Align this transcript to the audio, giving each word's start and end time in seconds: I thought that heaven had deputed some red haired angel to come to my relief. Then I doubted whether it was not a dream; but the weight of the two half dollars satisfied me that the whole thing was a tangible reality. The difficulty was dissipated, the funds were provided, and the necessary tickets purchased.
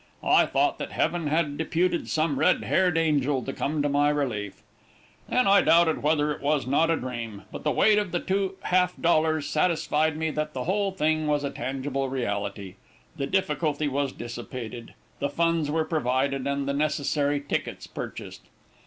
I 0.23 0.47
thought 0.47 0.79
that 0.79 0.91
heaven 0.93 1.27
had 1.27 1.59
deputed 1.59 2.09
some 2.09 2.39
red 2.39 2.63
haired 2.63 2.97
angel 2.97 3.43
to 3.43 3.53
come 3.53 3.83
to 3.83 3.87
my 3.87 4.09
relief. 4.09 4.63
Then 5.29 5.45
I 5.45 5.61
doubted 5.61 6.01
whether 6.01 6.31
it 6.31 6.41
was 6.41 6.65
not 6.65 6.89
a 6.89 6.95
dream; 6.95 7.43
but 7.51 7.63
the 7.63 7.69
weight 7.69 7.99
of 7.99 8.11
the 8.11 8.19
two 8.19 8.55
half 8.63 8.99
dollars 8.99 9.47
satisfied 9.47 10.17
me 10.17 10.31
that 10.31 10.53
the 10.53 10.63
whole 10.63 10.89
thing 10.91 11.27
was 11.27 11.43
a 11.43 11.51
tangible 11.51 12.09
reality. 12.09 12.77
The 13.17 13.27
difficulty 13.27 13.87
was 13.87 14.11
dissipated, 14.11 14.95
the 15.19 15.29
funds 15.29 15.69
were 15.69 15.85
provided, 15.85 16.47
and 16.47 16.67
the 16.67 16.73
necessary 16.73 17.39
tickets 17.39 17.85
purchased. 17.85 18.41